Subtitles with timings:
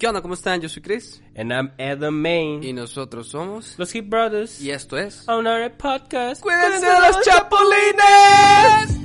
[0.00, 0.22] ¿Qué onda?
[0.22, 0.62] ¿Cómo están?
[0.62, 1.22] Yo soy Chris.
[1.36, 2.64] And I'm Adam Main.
[2.64, 3.74] Y nosotros somos...
[3.76, 4.58] Los Hip Brothers.
[4.58, 5.28] Y esto es...
[5.28, 6.40] Honor Podcast.
[6.40, 8.98] ¡Cuídense de los chapulines!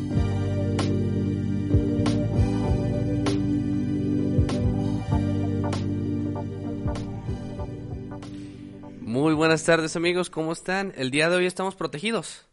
[9.02, 10.94] Muy buenas tardes amigos, ¿cómo están?
[10.96, 12.46] El día de hoy estamos protegidos.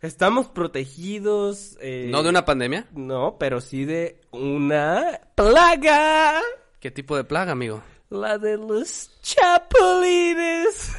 [0.00, 1.78] Estamos protegidos.
[1.80, 2.88] Eh, ¿No de una pandemia?
[2.96, 6.40] No, pero sí de una plaga.
[6.80, 7.82] ¿Qué tipo de plaga, amigo?
[8.08, 10.90] La de los chapulines.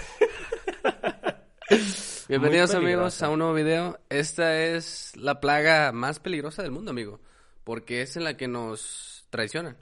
[2.30, 4.00] Bienvenidos amigos a un nuevo video.
[4.08, 7.20] Esta es la plaga más peligrosa del mundo, amigo.
[7.64, 9.76] Porque es en la que nos traicionan.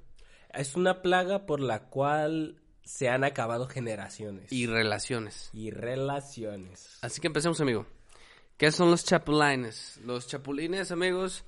[0.53, 4.53] Es una plaga por la cual se han acabado generaciones.
[4.53, 5.49] Y relaciones.
[5.51, 6.97] y relaciones.
[7.01, 7.85] Así que empecemos, amigo.
[8.55, 9.99] ¿Qué son los chapulines?
[10.05, 11.43] Los chapulines, amigos,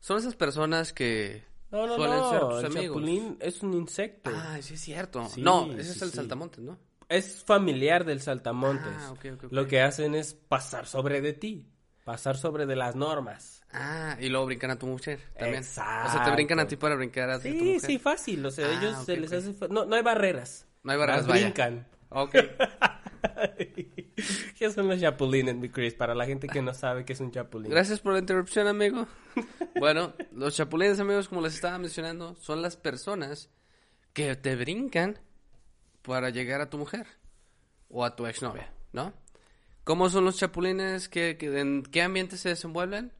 [0.00, 2.30] son esas personas que No, no, suelen no.
[2.30, 2.86] ser tus el amigos.
[2.86, 4.30] chapulín es un insecto.
[4.32, 5.26] Ah, sí es cierto.
[5.28, 6.16] Sí, no, ese es sí, el sí.
[6.16, 6.78] saltamontes, ¿no?
[7.08, 8.92] Es familiar del saltamontes.
[8.96, 9.52] Ah, ok, ok, ok.
[9.52, 11.66] Lo que hacen es pasar sobre de ti.
[12.04, 13.62] Pasar sobre de las normas.
[13.72, 15.62] Ah, y luego brincan a tu mujer también.
[15.62, 16.08] Exacto.
[16.10, 17.80] O sea, te brincan a ti para brincar a tu Sí, mujer.
[17.80, 18.44] sí, fácil.
[18.46, 19.52] O sea, Ah, ellos se les hace...
[19.68, 20.66] No, no hay barreras.
[20.82, 21.44] No hay barreras, vaya.
[21.46, 21.86] brincan.
[22.10, 22.34] Ok.
[24.58, 25.94] ¿Qué son los chapulines, mi Chris?
[25.94, 27.70] Para la gente que no sabe qué es un chapulín.
[27.70, 29.06] Gracias por la interrupción, amigo.
[29.80, 33.50] Bueno, los chapulines, amigos, como les estaba mencionando, son las personas
[34.12, 35.18] que te brincan
[36.02, 37.06] para llegar a tu mujer
[37.88, 39.12] o a tu exnovia, ¿no?
[39.82, 41.08] ¿Cómo son los chapulines?
[41.08, 43.12] ¿Qué, qué- ¿En qué ambiente se desenvuelven?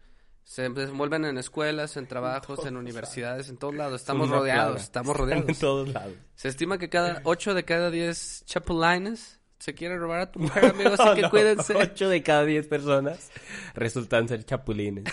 [0.44, 4.00] Se desenvuelven en escuelas, en trabajos, en universidades, en todos lados.
[4.00, 5.58] Estamos rodeados, estamos en rodeados.
[5.58, 6.14] todos lados.
[6.36, 10.66] Se estima que cada 8 de cada 10 chapulines se quiere robar a tu mujer,
[10.66, 11.74] amigos, así que No, cuídense.
[11.82, 13.30] Ocho de cada diez personas
[13.74, 15.04] resultan ser chapulines.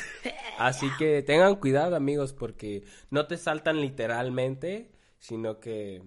[0.57, 6.03] Así que tengan cuidado, amigos, porque no te saltan literalmente, sino que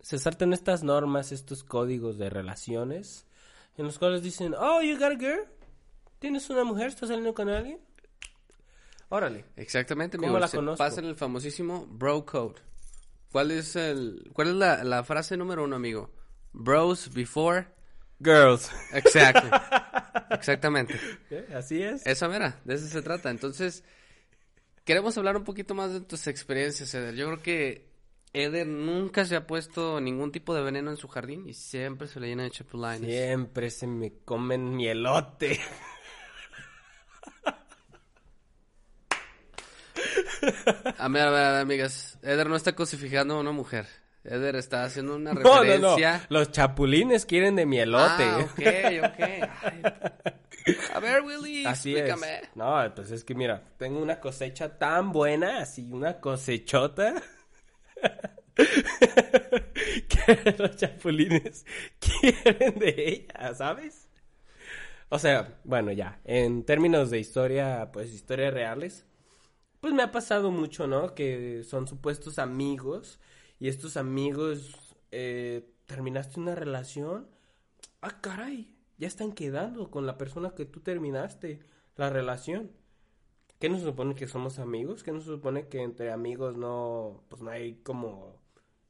[0.00, 3.24] se saltan estas normas, estos códigos de relaciones,
[3.76, 5.44] en los cuales dicen, oh, you got a girl,
[6.18, 7.78] tienes una mujer, estás saliendo con alguien.
[9.10, 9.44] Órale.
[9.54, 10.40] Exactamente, ¿Cómo amigo.
[10.40, 10.78] la se conozco?
[10.78, 12.56] pasa en el famosísimo bro code.
[13.30, 16.10] ¿Cuál es el cuál es la, la frase número uno, amigo?
[16.52, 17.75] Bros before.
[18.20, 18.70] Girls.
[18.92, 19.48] Exacto.
[20.30, 20.98] Exactamente.
[21.54, 22.06] Así es.
[22.06, 23.30] Esa mera, de eso se trata.
[23.30, 23.84] Entonces,
[24.84, 27.14] queremos hablar un poquito más de tus experiencias, Eder.
[27.14, 27.90] Yo creo que
[28.32, 32.20] Eder nunca se ha puesto ningún tipo de veneno en su jardín y siempre se
[32.20, 33.00] le llena de chapulines.
[33.00, 35.60] Siempre se me comen mi elote.
[40.98, 42.18] A ver, a ver, a ver, amigas.
[42.22, 43.86] Eder no está cosificando a una mujer.
[44.28, 45.60] Eder está haciendo una No, no, no.
[45.62, 46.26] referencia.
[46.28, 48.24] Los chapulines quieren de mi elote.
[48.24, 48.60] Ah, ok,
[49.04, 49.20] ok.
[49.20, 49.82] Ay.
[50.94, 52.38] A ver, Willy, Así explícame.
[52.40, 52.48] es.
[52.56, 57.22] No, pues es que mira, tengo una cosecha tan buena, así una cosechota.
[60.08, 61.64] que los chapulines
[62.00, 64.08] quieren de ella, ¿sabes?
[65.08, 69.06] O sea, bueno, ya, en términos de historia, pues historias reales,
[69.80, 71.14] pues me ha pasado mucho, ¿no?
[71.14, 73.20] Que son supuestos amigos
[73.58, 74.76] y estos amigos,
[75.10, 77.28] eh, terminaste una relación,
[78.02, 81.60] ah, caray, ya están quedando con la persona que tú terminaste
[81.96, 82.70] la relación.
[83.58, 85.02] ¿Qué nos supone que somos amigos?
[85.02, 88.40] ¿Qué nos supone que entre amigos no, pues no hay como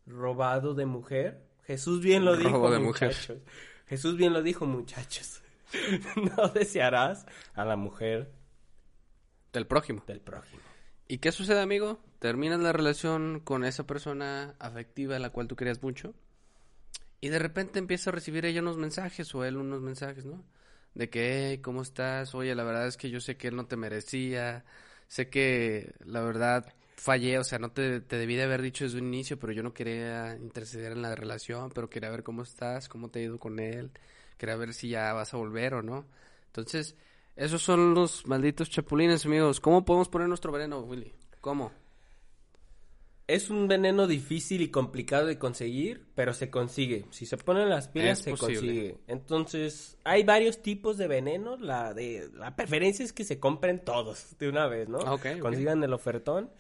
[0.07, 1.47] robado de mujer?
[1.65, 3.09] Jesús bien lo dijo, Robo de mujer.
[3.11, 3.39] muchachos.
[3.87, 5.43] Jesús bien lo dijo, muchachos.
[6.37, 8.33] no desearás a la mujer
[9.53, 10.03] Del prójimo.
[10.07, 10.63] del prójimo.
[11.09, 12.01] ¿Y qué sucede, amigo?
[12.27, 16.13] Terminas la relación con esa persona afectiva a la cual tú querías mucho.
[17.21, 20.43] Y de repente empieza a recibir ella unos mensajes o él unos mensajes, ¿no?
[20.95, 22.35] De que, hey, ¿cómo estás?
[22.35, 24.65] Oye, la verdad es que yo sé que él no te merecía.
[25.07, 28.99] Sé que la verdad fallé, o sea, no te, te debí de haber dicho desde
[28.99, 32.89] un inicio, pero yo no quería interceder en la relación, pero quería ver cómo estás,
[32.89, 33.93] cómo te ha ido con él.
[34.37, 36.07] Quería ver si ya vas a volver o no.
[36.47, 36.97] Entonces,
[37.37, 39.61] esos son los malditos chapulines, amigos.
[39.61, 41.13] ¿Cómo podemos poner nuestro veneno, Willy?
[41.41, 41.86] ¿Cómo?
[43.27, 47.07] Es un veneno difícil y complicado de conseguir, pero se consigue.
[47.11, 48.57] Si se ponen las pilas, Es se posible.
[48.61, 48.99] consigue.
[49.09, 51.57] Entonces, hay varios tipos de veneno.
[51.57, 54.99] La de la preferencia es que se compren todos de una vez, ¿no?
[54.99, 55.39] Ah, ok, ok.
[55.41, 56.51] Consigan el ofertón.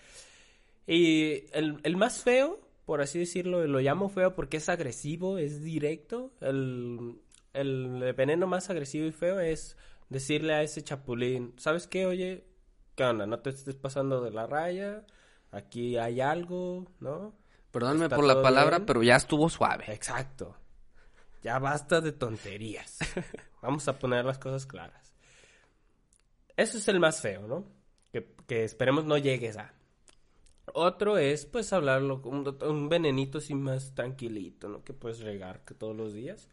[0.86, 5.60] Y el, el más feo por así decirlo, lo llamo feo porque es agresivo, es
[5.62, 6.32] directo.
[6.40, 7.16] El,
[7.52, 9.76] el veneno más agresivo y feo es
[10.08, 12.06] decirle a ese chapulín, ¿sabes qué?
[12.06, 12.44] Oye,
[12.94, 13.26] ¿qué onda?
[13.26, 15.04] No te estés pasando de la raya,
[15.56, 17.34] aquí hay algo, ¿no?
[17.70, 18.86] Perdóname Está por la palabra, bien.
[18.86, 19.84] pero ya estuvo suave.
[19.88, 20.56] Exacto.
[21.42, 22.98] Ya basta de tonterías.
[23.62, 25.12] Vamos a poner las cosas claras.
[26.56, 27.64] Eso es el más feo, ¿no?
[28.12, 29.72] Que, que esperemos no llegues a.
[30.72, 34.82] Otro es, pues, hablarlo con un, un venenito así más tranquilito, ¿no?
[34.82, 36.48] Que puedes regar que todos los días.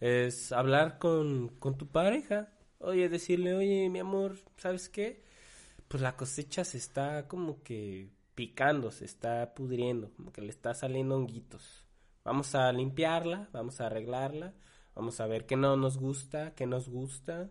[0.00, 2.50] Es hablar con, con tu pareja.
[2.78, 5.22] Oye, decirle, oye, mi amor, ¿sabes qué?
[5.88, 10.74] Pues la cosecha se está como que picando, se está pudriendo, como que le está
[10.74, 11.84] saliendo honguitos.
[12.22, 14.54] Vamos a limpiarla, vamos a arreglarla,
[14.94, 17.50] vamos a ver qué no nos gusta, qué nos gusta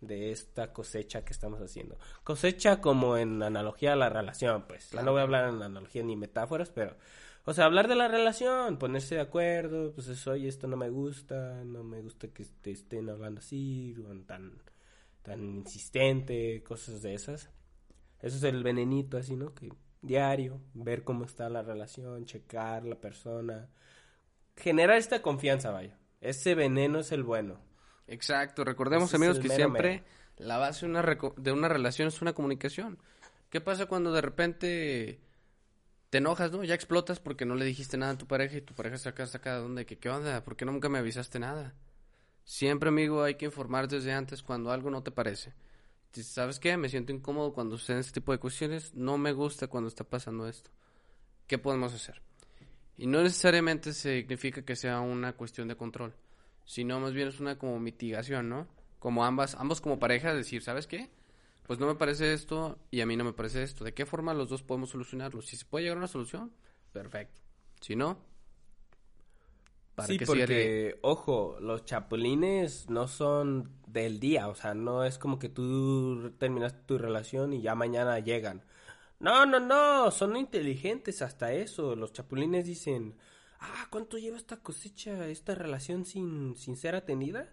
[0.00, 1.98] de esta cosecha que estamos haciendo.
[2.24, 4.90] Cosecha como en analogía a la relación, pues.
[4.90, 6.96] Ya no voy a hablar en analogía ni metáforas, pero...
[7.46, 10.88] O sea, hablar de la relación, ponerse de acuerdo, pues eso, oye, esto no me
[10.88, 13.94] gusta, no me gusta que te estén hablando así,
[14.26, 14.62] tan,
[15.20, 17.50] tan insistente, cosas de esas.
[18.22, 19.52] Eso es el venenito así, ¿no?
[19.52, 19.70] Que
[20.06, 23.68] diario, ver cómo está la relación, checar la persona,
[24.56, 25.98] generar esta confianza, vaya.
[26.20, 27.58] Ese veneno es el bueno.
[28.06, 30.04] Exacto, recordemos Ese amigos que mero siempre mero.
[30.38, 31.02] la base de una,
[31.36, 32.98] de una relación es una comunicación.
[33.50, 35.20] ¿Qué pasa cuando de repente
[36.10, 36.64] te enojas, no?
[36.64, 39.54] Ya explotas porque no le dijiste nada a tu pareja y tu pareja saca saca
[39.54, 41.74] de donde, que qué onda, ¿por qué nunca me avisaste nada?
[42.44, 45.54] Siempre, amigo, hay que informar desde antes cuando algo no te parece.
[46.22, 46.76] ¿Sabes qué?
[46.76, 50.46] Me siento incómodo cuando suceden este tipo de cuestiones, no me gusta cuando está pasando
[50.46, 50.70] esto.
[51.46, 52.22] ¿Qué podemos hacer?
[52.96, 56.14] Y no necesariamente significa que sea una cuestión de control,
[56.64, 58.68] sino más bien es una como mitigación, ¿no?
[58.98, 61.10] Como ambas, ambos como pareja decir, ¿sabes qué?
[61.66, 63.84] Pues no me parece esto y a mí no me parece esto.
[63.84, 65.42] ¿De qué forma los dos podemos solucionarlo?
[65.42, 66.52] Si se puede llegar a una solución,
[66.92, 67.40] perfecto.
[67.80, 68.18] Si no,
[69.94, 75.38] ¿para sí, porque, ojo, los chapulines no son del día, o sea, no es como
[75.38, 78.62] que tú terminaste tu relación y ya mañana llegan.
[79.20, 81.94] No, no, no, son inteligentes hasta eso.
[81.96, 83.16] Los chapulines dicen,
[83.60, 87.48] ah, ¿cuánto lleva esta cosecha, esta relación sin, sin ser atendida?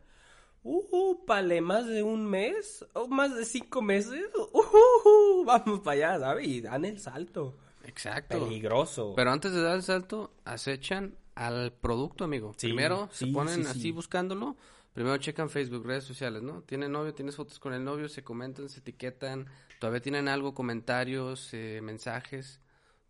[0.64, 6.20] Uh, pale, más de un mes, o más de cinco meses, uh, vamos para allá,
[6.20, 6.48] ¿sabes?
[6.48, 7.58] Y dan el salto.
[7.84, 8.40] Exacto.
[8.40, 9.14] Peligroso.
[9.16, 12.54] Pero antes de dar el salto, acechan al producto, amigo.
[12.58, 13.92] Sí, Primero sí, se ponen sí, así sí.
[13.92, 14.58] buscándolo.
[14.94, 16.64] Primero checan Facebook, redes sociales, ¿no?
[16.64, 19.48] Tienen novio, tienes fotos con el novio, se comentan, se etiquetan.
[19.80, 22.60] Todavía tienen algo, comentarios, eh, mensajes.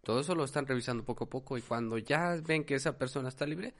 [0.04, 1.58] Todo eso lo están revisando poco a poco.
[1.58, 3.74] Y cuando ya ven que esa persona está libre,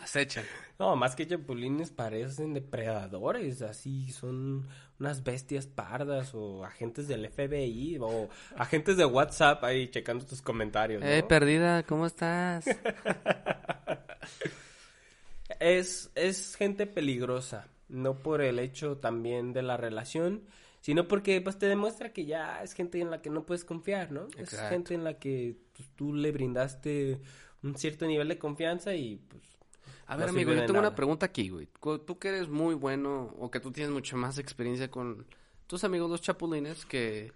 [0.00, 0.44] acechan.
[0.78, 4.68] No, más que chapulines parecen depredadores, así son
[4.98, 11.02] unas bestias pardas o agentes del FBI o agentes de WhatsApp ahí checando tus comentarios.
[11.02, 11.08] ¿no?
[11.08, 12.64] Eh, perdida, ¿cómo estás?
[15.60, 20.44] es, es gente peligrosa, no por el hecho también de la relación,
[20.80, 24.10] sino porque pues te demuestra que ya es gente en la que no puedes confiar,
[24.10, 24.26] ¿no?
[24.36, 27.20] Es gente en la que pues, tú le brindaste
[27.62, 29.42] un cierto nivel de confianza y pues...
[30.06, 31.68] A ver, amigo, yo tengo una pregunta aquí, güey.
[32.06, 35.26] Tú que eres muy bueno o que tú tienes mucha más experiencia con
[35.66, 37.32] tus amigos los chapulines que,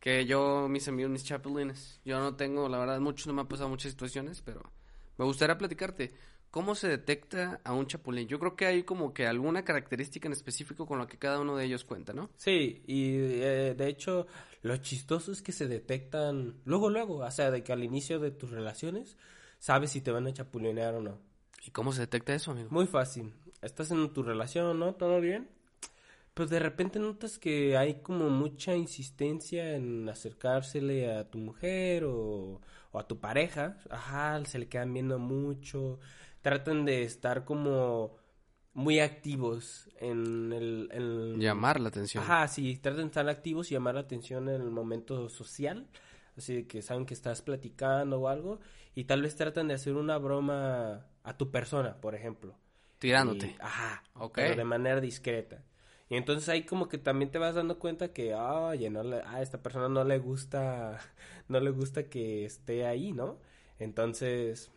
[0.00, 2.00] que yo, mis amigos, mis chapulines.
[2.04, 4.62] Yo no tengo, la verdad, mucho, no me han pasado muchas situaciones, pero
[5.16, 6.12] me gustaría platicarte.
[6.50, 8.28] ¿Cómo se detecta a un chapulín?
[8.28, 11.56] Yo creo que hay como que alguna característica en específico con la que cada uno
[11.56, 12.28] de ellos cuenta, ¿no?
[12.36, 14.26] Sí, y eh, de hecho
[14.60, 18.32] lo chistoso es que se detectan luego, luego, o sea, de que al inicio de
[18.32, 19.16] tus relaciones
[19.58, 21.31] sabes si te van a chapulinear o no.
[21.64, 22.68] ¿Y cómo se detecta eso, amigo?
[22.70, 23.32] Muy fácil.
[23.60, 24.94] Estás en tu relación, ¿no?
[24.94, 25.48] ¿Todo bien?
[26.34, 32.60] Pues de repente notas que hay como mucha insistencia en acercársele a tu mujer o,
[32.90, 33.78] o a tu pareja.
[33.90, 35.98] Ajá, se le quedan viendo mucho.
[36.40, 38.16] Tratan de estar como
[38.72, 40.88] muy activos en el...
[40.90, 42.24] en- Llamar la atención.
[42.24, 45.86] Ajá, sí, tratan de estar activos y llamar la atención en el momento social.
[46.36, 48.58] Así que saben que estás platicando o algo.
[48.94, 52.54] Y tal vez tratan de hacer una broma a tu persona, por ejemplo.
[52.98, 53.46] Tirándote.
[53.46, 54.02] Y- ajá.
[54.14, 54.34] Ok.
[54.36, 55.62] Pero de manera discreta.
[56.08, 59.40] Y entonces ahí como que también te vas dando cuenta que, oye, no le, a
[59.40, 61.00] esta persona no le gusta,
[61.48, 63.38] no le gusta que esté ahí, ¿no?
[63.78, 64.70] Entonces,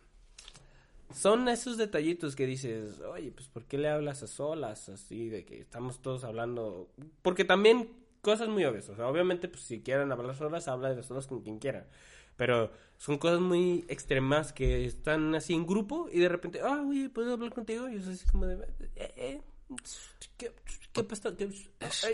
[1.12, 4.88] son esos detallitos que dices, oye, pues ¿por qué le hablas a solas?
[4.88, 6.88] Así de que estamos todos hablando.
[7.22, 7.90] Porque también
[8.22, 8.88] cosas muy obvias.
[8.88, 11.86] O sea, obviamente, pues si quieren hablar solas, habla de solas con quien quiera.
[12.36, 17.08] Pero son cosas muy extremas que están así en grupo y de repente, ah, oye,
[17.08, 17.88] ¿puedo hablar contigo?
[17.88, 18.56] Y es así como de,
[18.96, 19.42] eh, eh,
[20.36, 20.52] ¿qué,
[20.92, 21.00] qué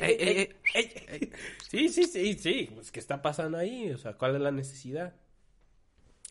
[0.01, 1.33] Ey, ey, ey, ey?
[1.69, 2.71] Sí, sí, sí, sí.
[2.75, 3.91] Pues, ¿qué está pasando ahí?
[3.93, 5.15] O sea, ¿cuál es la necesidad?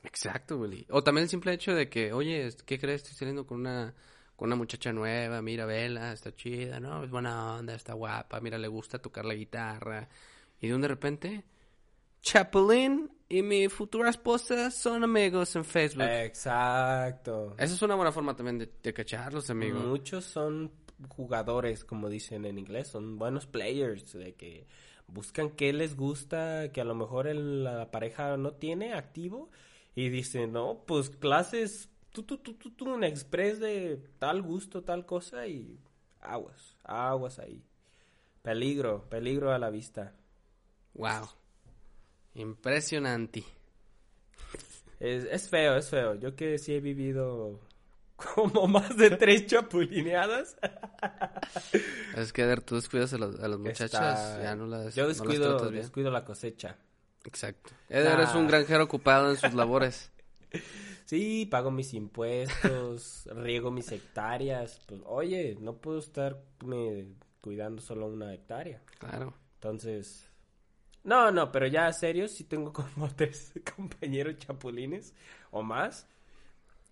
[0.03, 0.85] Exacto, Willy.
[0.89, 3.03] O también el simple hecho de que, oye, ¿qué crees?
[3.03, 3.93] Estoy saliendo con una,
[4.35, 7.03] con una muchacha nueva, mira, vela, está chida, ¿no?
[7.03, 10.09] Es buena onda, está guapa, mira, le gusta tocar la guitarra.
[10.59, 11.43] Y de un de repente,
[12.21, 16.03] Chapulín y mi futura esposa son amigos en Facebook.
[16.03, 17.55] Exacto.
[17.57, 19.79] Esa es una buena forma también de, de cacharlos, amigo.
[19.79, 20.71] Muchos son
[21.09, 24.67] jugadores, como dicen en inglés, son buenos players, de que
[25.07, 29.49] buscan qué les gusta, que a lo mejor el- la pareja no tiene activo
[29.95, 34.83] y dicen, no, pues clases, tú, tú, tú, tú, tú, un express de tal gusto,
[34.83, 35.79] tal cosa y
[36.21, 37.63] aguas, aguas ahí.
[38.41, 40.15] Peligro, peligro a la vista.
[40.93, 41.27] Wow.
[42.35, 43.43] Impresionante.
[44.99, 46.15] Es, es feo, es feo.
[46.15, 47.59] Yo que sí he vivido
[48.15, 50.57] como más de tres chapulineadas.
[52.15, 55.03] Es que, Eder, tú descuidas a, las- a las muchachas, Está- ya no las, Yo
[55.03, 55.75] no las descuido, bien.
[55.81, 56.77] descuido la cosecha.
[57.23, 57.71] Exacto.
[57.89, 60.11] Eder es un granjero ocupado en sus labores.
[61.05, 64.79] Sí, pago mis impuestos, riego mis hectáreas.
[64.87, 67.07] Pues, oye, no puedo estarme
[67.41, 68.81] cuidando solo una hectárea.
[68.99, 69.33] Claro.
[69.55, 70.29] Entonces,
[71.03, 75.13] no, no, pero ya serio, sí tengo como tres compañeros chapulines
[75.51, 76.07] o más.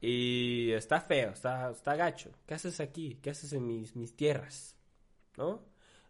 [0.02, 2.32] Y está feo, está, está gacho.
[2.46, 3.20] ¿Qué haces aquí?
[3.22, 4.76] ¿Qué haces en mis, mis tierras?
[5.38, 5.62] ¿No?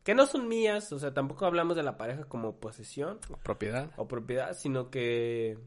[0.03, 3.91] Que no son mías, o sea, tampoco hablamos de la pareja como posesión Propiedad.
[3.98, 5.58] o propiedad, sino que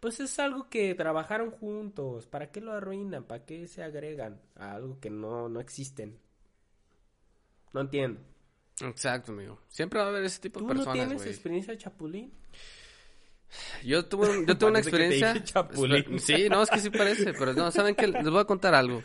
[0.00, 2.26] pues es algo que trabajaron juntos.
[2.26, 3.24] ¿Para qué lo arruinan?
[3.24, 6.18] ¿Para qué se agregan a algo que no, no existen?
[7.72, 8.20] No entiendo.
[8.80, 9.60] Exacto, amigo.
[9.68, 12.32] Siempre va a haber ese tipo de ¿Tú no personas, tienes experiencia chapulín?
[13.84, 15.32] Yo tuve, yo tuve una Parece que te experiencia.
[15.32, 16.20] dije chapulín.
[16.20, 18.06] Sí, no, es que sí parece, pero no, ¿saben qué?
[18.06, 19.02] Les voy a contar algo.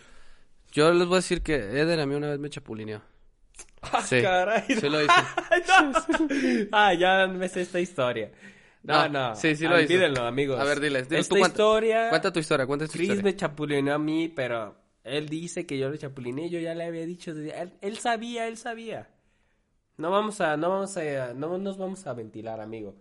[0.72, 3.02] Yo les voy a decir que Eder a mí una vez me chapulineó.
[3.82, 4.22] Ah, Sí.
[4.22, 4.64] caray.
[4.68, 5.14] Sí lo hice.
[5.68, 6.68] No.
[6.72, 8.32] Ah, ya me sé esta historia.
[8.82, 9.36] No, No, no.
[9.36, 9.94] sí, sí lo hizo.
[9.94, 10.60] Olvídenlo, amigos.
[10.60, 12.10] A ver, diles, diles Esta tú cuenta- historia...
[12.10, 13.24] Cuenta tu historia, cuenta tu Chris historia.
[13.24, 17.06] me chapulineó a mí, pero él dice que yo lo chapulineé, yo ya le había
[17.06, 17.32] dicho,
[17.82, 19.10] él sabía, él sabía.
[19.98, 22.96] No vamos a, no vamos a, no nos vamos a ventilar, amigo.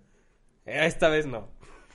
[0.65, 1.49] Esta vez no.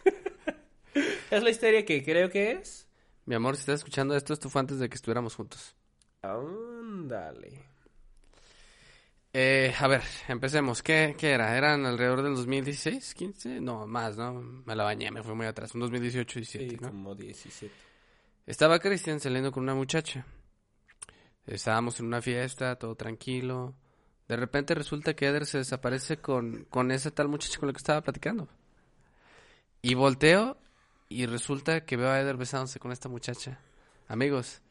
[1.31, 2.87] es la historia que creo que es.
[3.25, 5.75] Mi amor, si estás escuchando esto, esto fue antes de que estuviéramos juntos.
[6.21, 7.63] Ándale.
[9.33, 10.81] Eh, a ver, empecemos.
[10.81, 11.55] ¿Qué, ¿Qué era?
[11.57, 13.15] ¿Eran alrededor del 2016?
[13.15, 13.61] ¿15?
[13.61, 14.33] No, más, ¿no?
[14.65, 15.75] Me la bañé, me fui muy atrás.
[15.75, 16.89] Un 2018, 17, Sí, ¿no?
[16.89, 17.71] como 17.
[18.47, 20.25] Estaba Cristian saliendo con una muchacha.
[21.45, 23.75] Estábamos en una fiesta, todo tranquilo.
[24.27, 27.77] De repente resulta que Eder se desaparece con, con esa tal muchacha con la que
[27.77, 28.47] estaba platicando.
[29.81, 30.57] Y volteo
[31.09, 33.59] y resulta que veo a Eder besándose con esta muchacha.
[34.09, 34.61] Amigos,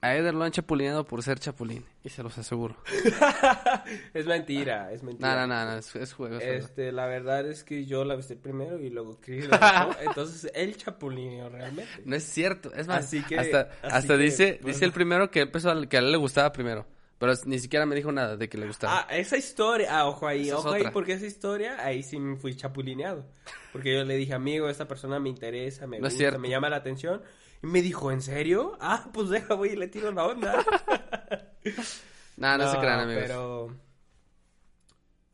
[0.00, 1.84] a Eder lo han chapulineado por ser chapulín.
[2.02, 2.76] Y se los aseguro.
[4.14, 5.46] es mentira, es No, mentira.
[5.46, 6.36] no, no, no, es, es juego.
[6.36, 6.58] es juego.
[6.58, 9.58] Este, la verdad es que yo la besé primero y luego Chris la
[9.98, 10.00] besó.
[10.08, 12.02] Entonces, él chapulineó realmente.
[12.04, 14.92] No es cierto, es más, Así que- hasta, así hasta que, dice, pues- dice el
[14.92, 16.86] primero que empezó a, que a él le gustaba primero,
[17.18, 19.00] pero ni siquiera me dijo nada de que le gustaba.
[19.08, 22.36] Ah, esa historia, ah, ojo ahí, Esa ojo ahí, porque esa historia, ahí sí me
[22.36, 23.26] fui chapulineado.
[23.72, 26.38] Porque yo le dije, amigo, esta persona me interesa, me No es gusta, cierto.
[26.38, 27.22] me llama la atención.
[27.62, 28.76] Y me dijo, ¿en serio?
[28.80, 30.64] Ah, pues deja, voy y le tiro la onda.
[32.36, 33.24] Nah, no, se crean, amigos.
[33.26, 33.76] Pero,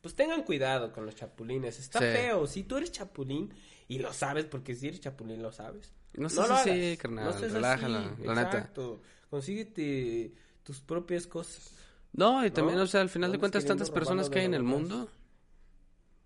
[0.01, 1.77] pues tengan cuidado con los chapulines.
[1.79, 2.05] Está Sí.
[2.05, 2.47] feo.
[2.47, 3.53] Si tú eres chapulín
[3.87, 5.93] y lo sabes, porque si eres chapulín lo sabes.
[6.13, 8.57] No seas lo así, carnal, No seas relájala, así, la neta.
[8.57, 9.01] Exacto.
[9.29, 10.33] Consíguete
[10.65, 11.71] tus propias cosas.
[12.11, 12.83] No, y también, ¿No?
[12.83, 15.09] o sea, al final de cuentas, tantas personas que hay en el mundo.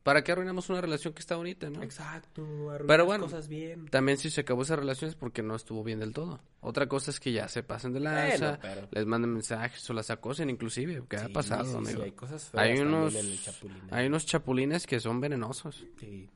[0.01, 1.83] ¿Para qué arruinamos una relación que está bonita, no?
[1.83, 2.41] Exacto.
[2.87, 3.85] Pero bueno, cosas bien.
[3.89, 6.39] También si se acabó esa relación es porque no estuvo bien del todo.
[6.61, 9.93] Otra cosa es que ya se pasen de lanza, Bueno, pero- les manden mensajes o
[9.93, 13.83] las acosen inclusive, que ha pasado, sí, sí, hay cosas feas hay unos, chapulineo.
[13.91, 15.85] hay unos chapulines que son venenosos.
[15.99, 16.29] Sí.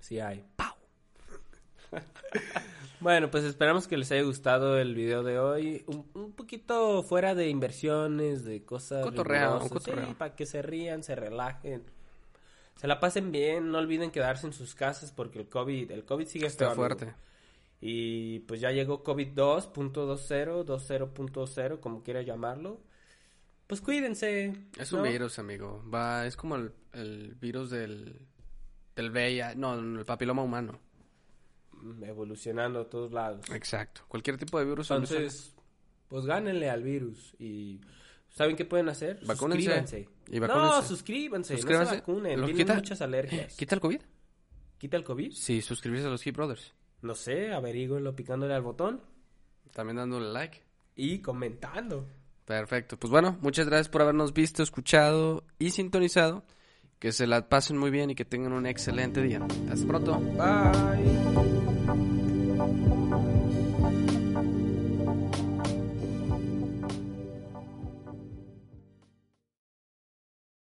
[0.00, 0.44] Sí hay.
[3.00, 5.84] bueno, pues esperamos que les haya gustado el video de hoy.
[5.86, 9.04] Un, un poquito fuera de inversiones, de cosas.
[9.04, 9.72] Cotorreo, un rigurosas.
[9.72, 10.06] cotorreo.
[10.08, 11.82] Sí, para que se rían, se relajen.
[12.76, 16.26] Se la pasen bien, no olviden quedarse en sus casas porque el COVID, el COVID
[16.26, 16.76] sigue Está amigo.
[16.76, 17.14] fuerte.
[17.80, 20.32] Y pues ya llegó COVID 2.20,
[21.12, 22.80] 20.0, como quiera llamarlo.
[23.66, 24.52] Pues cuídense.
[24.78, 25.82] Es un virus, amigo.
[25.92, 28.26] Va, es como el, el virus del,
[28.94, 30.78] del VIH, no, el papiloma humano.
[32.02, 33.44] Evolucionando a todos lados.
[33.52, 34.02] Exacto.
[34.08, 34.90] Cualquier tipo de virus.
[34.90, 35.54] Entonces,
[36.08, 37.80] pues gánenle al virus y
[38.28, 39.18] ¿saben qué pueden hacer?
[39.26, 39.62] Vacúnense.
[39.64, 40.08] Suscríbanse.
[40.28, 40.88] Y No, vacúnense.
[40.88, 41.84] suscríbanse, Suscríbanse.
[41.84, 42.74] no se vacunen, ¿Lo tienen quita?
[42.76, 43.56] muchas alergias.
[43.56, 44.00] ¿Quita el COVID?
[44.78, 45.32] ¿Quita el COVID?
[45.32, 46.72] Sí, suscribirse a los Hip Brothers.
[47.02, 49.00] No sé, averígüenlo picándole al botón
[49.72, 50.60] También dándole like.
[50.96, 52.06] y comentando.
[52.44, 52.96] Perfecto.
[52.98, 56.44] Pues bueno, muchas gracias por habernos visto, escuchado y sintonizado.
[56.98, 59.40] Que se la pasen muy bien y que tengan un excelente día.
[59.70, 60.20] Hasta pronto.
[60.20, 61.71] Bye.